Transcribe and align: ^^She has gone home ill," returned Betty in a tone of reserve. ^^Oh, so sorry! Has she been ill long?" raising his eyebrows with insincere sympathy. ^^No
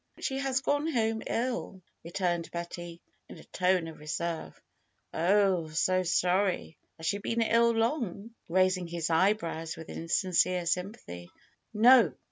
^^She 0.19 0.39
has 0.39 0.61
gone 0.61 0.87
home 0.91 1.21
ill," 1.27 1.83
returned 2.03 2.49
Betty 2.49 2.99
in 3.29 3.37
a 3.37 3.43
tone 3.43 3.87
of 3.87 3.99
reserve. 3.99 4.59
^^Oh, 5.13 5.71
so 5.75 6.01
sorry! 6.01 6.75
Has 6.97 7.05
she 7.05 7.19
been 7.19 7.43
ill 7.43 7.69
long?" 7.69 8.31
raising 8.49 8.87
his 8.87 9.11
eyebrows 9.11 9.77
with 9.77 9.89
insincere 9.89 10.65
sympathy. 10.65 11.29
^^No 11.75 12.15